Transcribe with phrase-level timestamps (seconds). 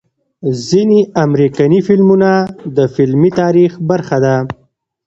[0.67, 2.29] ځنې امريکني فلمونه
[2.75, 4.35] د فلمي تاريخ برخه ده